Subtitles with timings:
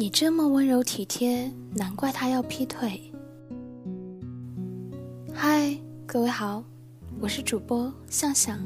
[0.00, 3.12] 你这么温柔体贴，难怪他要劈腿。
[5.34, 5.76] 嗨，
[6.06, 6.64] 各位好，
[7.20, 8.58] 我是主播向向。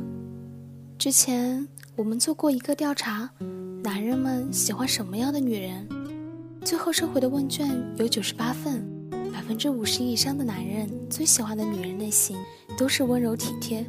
[0.96, 1.66] 之前
[1.96, 3.28] 我们做过一个调查，
[3.82, 5.88] 男人们喜欢什么样的女人？
[6.62, 8.88] 最后收回的问卷有九十八份，
[9.32, 12.38] 百分之五十以上的男人最喜欢的女人类型
[12.78, 13.84] 都是温柔体贴。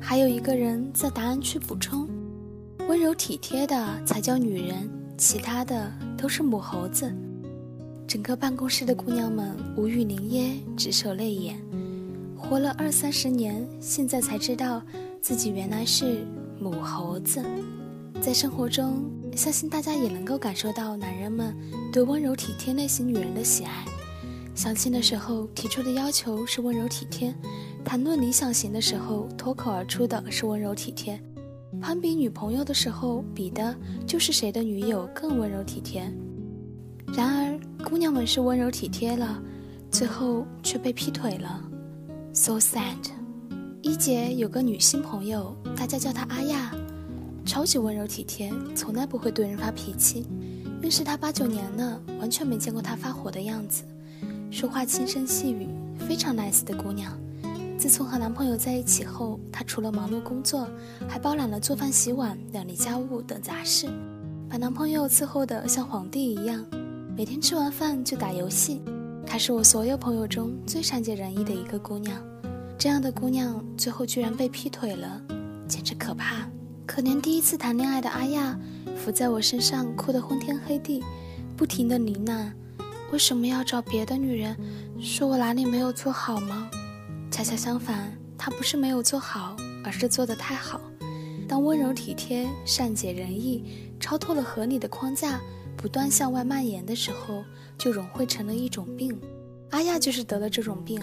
[0.00, 2.08] 还有一个人在答案区补充：
[2.88, 4.90] 温柔体贴的才叫女人。
[5.18, 7.10] 其他的都是母猴子，
[8.06, 11.58] 整个办公室的姑娘们无语凝噎，直受泪眼。
[12.36, 14.82] 活了二三十年，现在才知道
[15.22, 16.26] 自己原来是
[16.60, 17.42] 母猴子。
[18.20, 19.02] 在生活中，
[19.34, 21.56] 相信大家也能够感受到男人们
[21.90, 23.86] 对温柔体贴类型女人的喜爱。
[24.54, 27.34] 相亲的时候提出的要求是温柔体贴，
[27.82, 31.18] 谈论理想型的时候脱口而出的是温柔体贴。
[31.80, 33.74] 攀比女朋友的时候，比的
[34.06, 36.02] 就是谁的女友更温柔体贴。
[37.12, 39.42] 然而，姑娘们是温柔体贴了，
[39.90, 41.60] 最后却被劈腿了
[42.32, 42.94] ，so sad。
[43.82, 46.70] 一姐有个女性朋友，大家叫她阿亚，
[47.46, 50.26] 超级温柔体贴，从来不会对人发脾气。
[50.82, 53.82] 认识她八九年了，完全没见过她发火的样子，
[54.50, 55.66] 说话轻声细语，
[55.98, 57.18] 非常 nice 的姑娘。
[57.80, 60.68] 自从和男朋友在一起后，她除了忙碌工作，
[61.08, 63.88] 还包揽了做饭、洗碗、料理家务等杂事，
[64.50, 66.62] 把男朋友伺候得像皇帝一样。
[67.16, 68.82] 每天吃完饭就打游戏。
[69.26, 72.22] 她是我所有朋友中最善解人意的一个姑娘。
[72.76, 75.18] 这样的姑娘最后居然被劈腿了，
[75.66, 76.46] 简直可怕！
[76.84, 78.58] 可怜第一次谈恋爱的阿亚，
[78.94, 81.02] 伏在我身上哭得昏天黑地，
[81.56, 82.52] 不停地呢喃
[83.10, 84.54] ：“为什么要找别的女人？
[85.00, 86.68] 说我哪里没有做好吗？”
[87.30, 90.80] 恰恰相反，他不是没有做好，而是做得太好。
[91.48, 93.64] 当温柔体贴、善解人意
[93.98, 95.40] 超脱了合理的框架，
[95.76, 97.42] 不断向外蔓延的时候，
[97.78, 99.16] 就融汇成了一种病。
[99.70, 101.00] 阿亚就是得了这种病。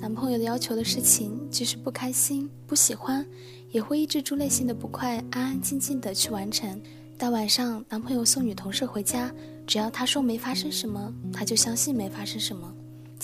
[0.00, 3.26] 男朋友要求的事情，即使不开心、不喜欢，
[3.70, 6.80] 也会抑制住内心的不快，安安静静的去完成。
[7.18, 9.32] 到晚上，男朋友送女同事回家，
[9.66, 12.72] 只要他说没发生什么，他就相信没发生什么。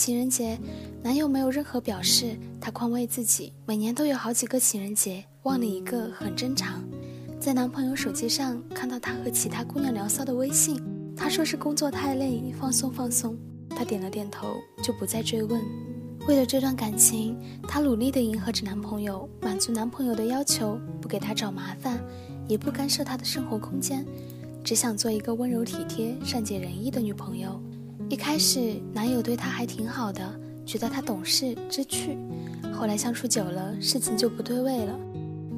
[0.01, 0.59] 情人节，
[1.03, 6.83] 男友没有任何表示，她宽慰自己，每年都有好几个情人节，忘了一个很正常。
[7.39, 10.83] 在男朋友手机上看到他和其他姑娘聊骚的微信，
[11.15, 13.37] 他说是工作太累，放松放松。
[13.69, 15.63] 她点了点头，就不再追问。
[16.27, 22.03] 为了这段感情，她努力地迎合着男朋友，满足男朋友的要求，不给他找麻烦，
[22.49, 24.07] 也不干涉他的生活空间，
[24.65, 27.61] 只想做一个温柔体贴、善解人意的女朋友。
[28.11, 32.19] 一开始，男友对她还挺好的，觉得她懂事知趣。
[32.75, 34.99] 后来相处久了，事情就不对味了。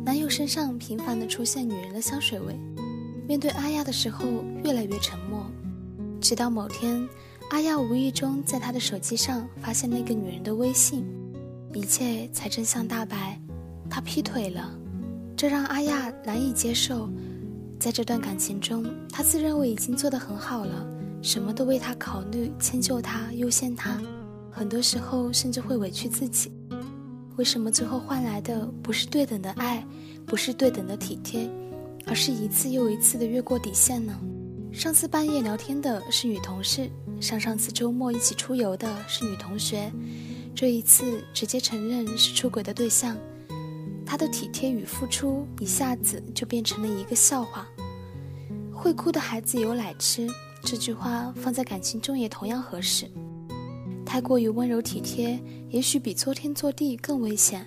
[0.04, 2.54] 男友身上频繁地出现女人的香水味，
[3.26, 4.26] 面对阿亚的时候
[4.62, 5.46] 越来越沉默。
[6.20, 7.08] 直到某天，
[7.52, 11.06] 阿亚无意中在他的手机上发现那个女人的微信，
[11.72, 13.40] 一切才真相大白，
[13.88, 14.70] 他劈腿了。
[15.34, 17.08] 这让阿亚难以接受。
[17.80, 20.86] 在这段感情中，他自认为已经做得很好了。
[21.22, 23.96] 什么都为他考虑，迁就他，优先他，
[24.50, 26.52] 很多时候甚至会委屈自己。
[27.36, 29.86] 为什么最后换来的不是对等的爱，
[30.26, 31.48] 不是对等的体贴，
[32.06, 34.12] 而是一次又一次的越过底线呢？
[34.72, 36.90] 上次半夜聊天的是女同事，
[37.20, 39.92] 上上次周末一起出游的是女同学，
[40.56, 43.16] 这一次直接承认是出轨的对象。
[44.04, 47.66] 他的体贴与付出一下子就变成了一个笑话。
[48.72, 50.28] 会哭的孩子有奶吃。
[50.64, 53.06] 这句话放在感情中也同样合适。
[54.04, 55.38] 太过于温柔体贴，
[55.70, 57.66] 也许比作天作地更危险。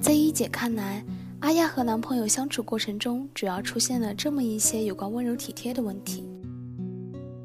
[0.00, 1.04] 在一姐看来，
[1.40, 6.24] 阿亚和男朋友相处过程中，主要出现了这么一些有关温柔体贴的问题：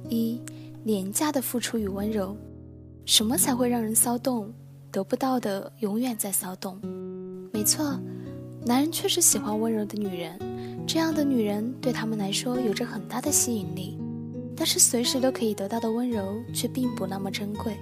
[0.09, 0.41] 一、
[0.83, 2.35] 廉价的付出与温柔。
[3.05, 4.51] 什么才会让人骚动？
[4.91, 6.79] 得不到的永远在骚动。
[7.53, 7.99] 没错，
[8.65, 10.39] 男人确实喜欢温柔的女人，
[10.87, 13.97] 这样的女人对他们来说有着很大的吸引力。
[14.57, 17.77] 但是随时都可以得到的温柔却并不那么珍贵，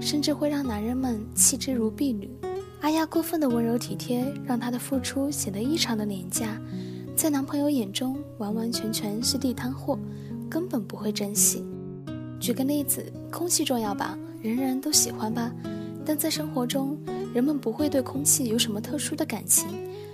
[0.00, 2.30] 甚至会让男人们弃之如敝履。
[2.80, 6.60] 阿亚过分的温柔体贴，让她的付出显得异常的廉价，
[7.14, 9.98] 在男朋友眼中完完全全是地摊货，
[10.50, 11.64] 根本不会珍惜。
[12.40, 15.52] 举个例子，空气重要吧，人人都喜欢吧，
[16.04, 16.98] 但在生活中，
[17.32, 19.66] 人们不会对空气有什么特殊的感情，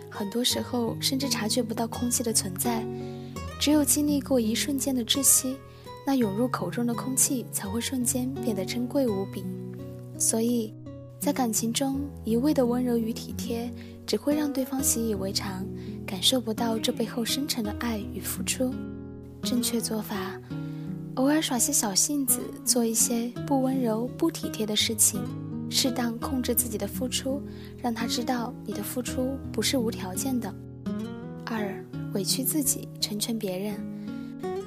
[0.09, 2.85] 很多时候甚至察觉不到空气的存在，
[3.61, 5.57] 只有经历过一瞬间的窒息。
[6.07, 9.45] 那涌入口中的空气才会瞬间变得珍贵无比，
[10.19, 10.75] 所以，
[11.21, 13.71] 在感情中一味的温柔与体贴，
[14.07, 15.65] 只会让对方习以为常，
[16.07, 18.75] 感受不到这背后深沉的爱与付出。
[19.43, 20.41] 正确做法：
[21.15, 25.21] 偶尔耍些小性子，做一些不温柔、不体贴的事情，
[25.71, 27.43] 适当控制自己的付出，
[27.79, 30.53] 让他知道你的付出不是无条件的。
[31.45, 33.75] 二，委屈自己，成全别人。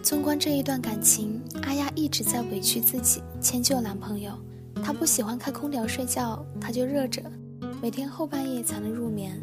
[0.03, 4.37] 纵观这一段感情，阿亚一直在委屈自己，迁就男朋友。
[4.83, 7.23] 她不喜欢开空调睡觉，他就热着，
[7.81, 9.41] 每天后半夜才能入眠。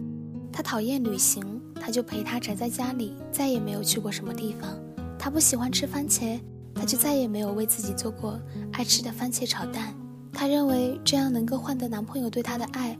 [0.52, 1.42] 她讨厌旅行，
[1.76, 4.78] 他就陪她宅在家里，再也没有去过什么地方。
[5.18, 6.38] 她不喜欢吃番茄。
[6.74, 8.38] 她就再也没有为自己做过
[8.72, 9.94] 爱吃的番茄炒蛋。
[10.30, 12.96] 她认为这样能够换得男朋友对她的爱，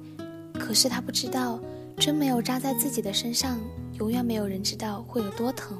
[0.55, 1.61] 可是她不知道，
[1.99, 3.59] 针没有扎在自己的身上，
[3.99, 5.77] 永远没有人知道会有多疼。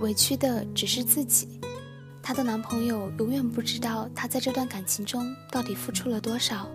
[0.00, 1.60] 委屈的只是自己，
[2.22, 6.68] 她的男朋友永远不知道她在这段感情中到底付出了多少。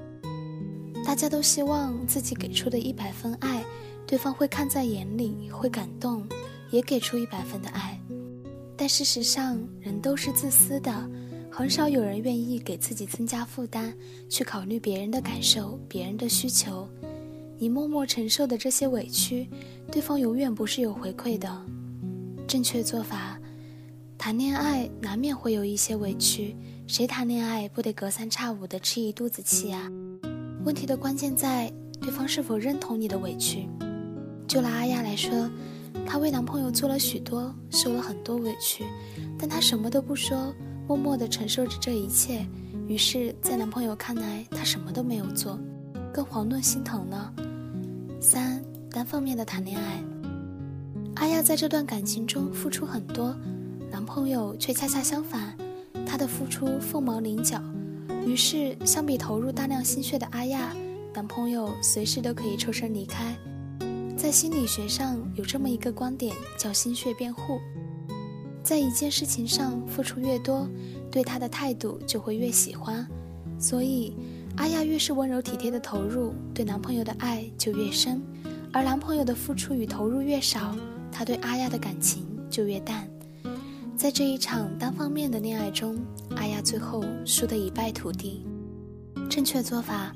[1.05, 3.63] 大家都希望自己给出的一百分爱，
[4.07, 6.27] 对方会看在眼里，会感动，
[6.69, 7.99] 也给出一百分的爱。
[8.75, 11.09] 但事实上，人都是自私的，
[11.51, 13.93] 很少有人愿意给自己增加负担，
[14.29, 16.87] 去考虑别人的感受、别人的需求。
[17.57, 19.47] 你默默承受的这些委屈，
[19.91, 21.65] 对方永远不是有回馈的。
[22.53, 23.35] 正确做法，
[24.15, 26.55] 谈恋爱难免会有一些委屈，
[26.85, 29.91] 谁谈恋爱不得隔三差五的吃一肚子气啊？
[30.63, 33.67] 问题的关键在对方是否认同你的委屈。
[34.47, 35.49] 就拿阿亚来说。
[36.05, 38.83] 她为男朋友做了许多，受了很多委屈，
[39.39, 40.53] 但她什么都不说，
[40.87, 42.45] 默默地承受着这一切。
[42.87, 45.57] 于是，在男朋友看来，她什么都没有做，
[46.13, 47.33] 更遑论心疼呢。
[48.21, 50.03] 三单方面的谈恋爱，
[51.23, 53.33] 阿亚在这段感情中付出很多，
[53.89, 55.57] 男朋友却恰恰相反，
[56.05, 57.61] 他的付出凤毛麟角。
[58.25, 60.75] 于是，相比投入大量心血的阿亚，
[61.13, 63.33] 男朋友随时都可以抽身离开。
[64.17, 67.57] 在心理学上有这么一个观点，叫心血辩护。
[68.61, 70.67] 在一件事情上付出越多，
[71.09, 73.07] 对他的态度就会越喜欢。
[73.57, 74.13] 所以，
[74.57, 78.19] 阿亚越是温柔体贴的投入，对男朋友的爱就越深；
[78.73, 80.75] 而男朋友的付出与投入越少，
[81.13, 83.07] 他对阿亚的感情就越淡。
[83.95, 85.95] 在这一场单方面的恋爱中，
[86.35, 88.43] 阿亚最后输得一败涂地。
[89.29, 90.13] 正确做法，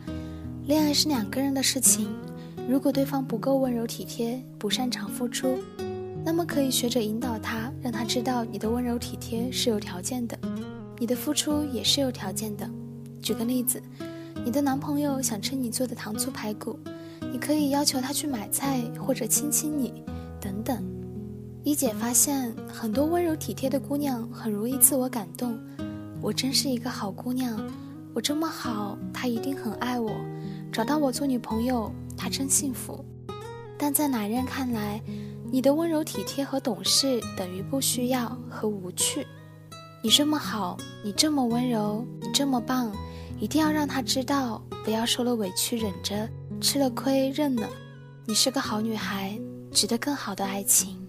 [0.66, 2.10] 恋爱是两个人的事情。
[2.68, 5.60] 如果对方不够温柔体贴，不擅长付出，
[6.26, 10.38] 那么可以学着引导他，让他知道你的温柔体贴是有条件的，
[11.00, 12.70] 你的付出也是有条件的。
[13.22, 13.82] 举个例子，
[14.44, 16.78] 你的男朋友想吃你做的糖醋排骨，
[17.32, 20.04] 你可以要求他去买菜或者亲亲你，
[20.40, 20.84] 等等。
[21.64, 25.60] 一姐发现很多温柔体贴的姑娘很容易自我感动，
[26.22, 27.60] 我真是一个好姑娘，
[28.14, 30.12] 我这么好，他一定很爱我，
[30.72, 31.92] 找到我做女朋友。
[32.20, 33.06] 他真幸福，
[33.78, 35.00] 但在男人看来，
[35.52, 39.28] 你的温柔体贴和懂事等于不需要和无趣。
[40.02, 42.92] 你这么好，你这么温柔，你这么棒，
[43.40, 46.28] 一定要让他知道，不要受了委屈忍着，
[46.60, 47.70] 吃了亏认了。
[48.26, 49.40] 你是个好女孩，
[49.78, 51.07] 值得更好的爱情。